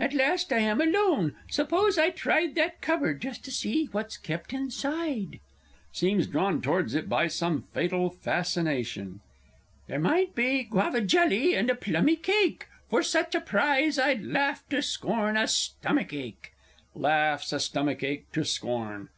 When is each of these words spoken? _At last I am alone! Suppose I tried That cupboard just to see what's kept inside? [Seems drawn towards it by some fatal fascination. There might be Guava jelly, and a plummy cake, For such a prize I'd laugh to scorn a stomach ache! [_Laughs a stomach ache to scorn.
_At 0.04 0.12
last 0.12 0.52
I 0.52 0.58
am 0.58 0.80
alone! 0.80 1.36
Suppose 1.48 1.96
I 1.96 2.10
tried 2.10 2.56
That 2.56 2.80
cupboard 2.80 3.22
just 3.22 3.44
to 3.44 3.52
see 3.52 3.88
what's 3.92 4.16
kept 4.16 4.52
inside? 4.52 5.38
[Seems 5.92 6.26
drawn 6.26 6.60
towards 6.60 6.96
it 6.96 7.08
by 7.08 7.28
some 7.28 7.62
fatal 7.72 8.10
fascination. 8.10 9.20
There 9.86 10.00
might 10.00 10.34
be 10.34 10.64
Guava 10.64 11.00
jelly, 11.02 11.54
and 11.54 11.70
a 11.70 11.76
plummy 11.76 12.16
cake, 12.16 12.66
For 12.88 13.04
such 13.04 13.32
a 13.36 13.40
prize 13.40 13.96
I'd 13.96 14.24
laugh 14.24 14.64
to 14.70 14.82
scorn 14.82 15.36
a 15.36 15.46
stomach 15.46 16.12
ache! 16.12 16.52
[_Laughs 16.96 17.52
a 17.52 17.60
stomach 17.60 18.02
ache 18.02 18.26
to 18.32 18.44
scorn. 18.44 19.08